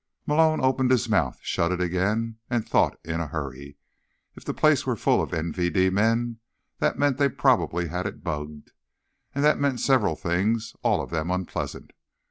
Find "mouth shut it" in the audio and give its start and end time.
1.07-1.79